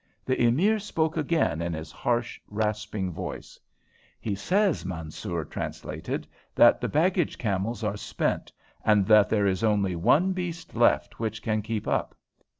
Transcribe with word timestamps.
The 0.25 0.41
Emir 0.41 0.79
spoke 0.79 1.15
again 1.15 1.61
in 1.61 1.73
his 1.73 1.91
harsh, 1.91 2.41
rasping 2.47 3.11
voice. 3.13 3.59
"He 4.19 4.33
says," 4.33 4.83
Mansoor 4.83 5.45
translated, 5.45 6.25
"that 6.55 6.81
the 6.81 6.87
baggage 6.89 7.37
camels 7.37 7.83
are 7.83 7.97
spent, 7.97 8.51
and 8.83 9.05
that 9.05 9.29
there 9.29 9.45
is 9.45 9.63
only 9.63 9.95
one 9.95 10.31
beast 10.33 10.73
left 10.73 11.19
which 11.19 11.43
can 11.43 11.61
keep 11.61 11.87
up. 11.87 12.15